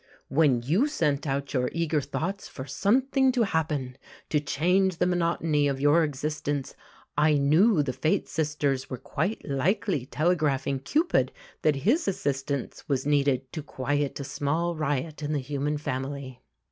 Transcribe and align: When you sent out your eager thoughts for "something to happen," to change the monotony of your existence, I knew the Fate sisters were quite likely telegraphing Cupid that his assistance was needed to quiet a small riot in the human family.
When 0.29 0.63
you 0.63 0.87
sent 0.87 1.27
out 1.27 1.53
your 1.53 1.69
eager 1.73 2.01
thoughts 2.01 2.47
for 2.47 2.65
"something 2.65 3.31
to 3.33 3.43
happen," 3.43 3.99
to 4.31 4.39
change 4.39 4.97
the 4.97 5.05
monotony 5.05 5.67
of 5.67 5.79
your 5.79 6.03
existence, 6.03 6.73
I 7.15 7.35
knew 7.35 7.83
the 7.83 7.93
Fate 7.93 8.27
sisters 8.27 8.89
were 8.89 8.97
quite 8.97 9.47
likely 9.47 10.07
telegraphing 10.07 10.79
Cupid 10.79 11.31
that 11.61 11.75
his 11.85 12.07
assistance 12.07 12.89
was 12.89 13.05
needed 13.05 13.53
to 13.53 13.61
quiet 13.61 14.19
a 14.19 14.23
small 14.23 14.75
riot 14.75 15.21
in 15.21 15.33
the 15.33 15.39
human 15.39 15.77
family. 15.77 16.41